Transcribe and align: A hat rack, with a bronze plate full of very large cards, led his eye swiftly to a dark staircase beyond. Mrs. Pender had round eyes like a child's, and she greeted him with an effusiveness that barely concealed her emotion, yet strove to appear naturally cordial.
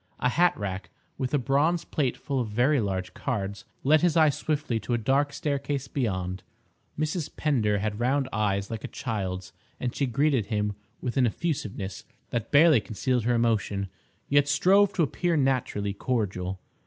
A 0.19 0.29
hat 0.29 0.57
rack, 0.57 0.89
with 1.19 1.31
a 1.31 1.37
bronze 1.37 1.85
plate 1.85 2.17
full 2.17 2.39
of 2.39 2.47
very 2.49 2.79
large 2.79 3.13
cards, 3.13 3.65
led 3.83 4.01
his 4.01 4.17
eye 4.17 4.31
swiftly 4.31 4.79
to 4.79 4.95
a 4.95 4.97
dark 4.97 5.31
staircase 5.31 5.87
beyond. 5.87 6.41
Mrs. 6.97 7.29
Pender 7.37 7.77
had 7.77 7.99
round 7.99 8.27
eyes 8.33 8.71
like 8.71 8.83
a 8.83 8.87
child's, 8.87 9.53
and 9.79 9.95
she 9.95 10.07
greeted 10.07 10.47
him 10.47 10.73
with 11.01 11.17
an 11.17 11.27
effusiveness 11.27 12.03
that 12.31 12.51
barely 12.51 12.81
concealed 12.81 13.25
her 13.25 13.35
emotion, 13.35 13.89
yet 14.27 14.47
strove 14.47 14.91
to 14.93 15.03
appear 15.03 15.37
naturally 15.37 15.93
cordial. 15.93 16.59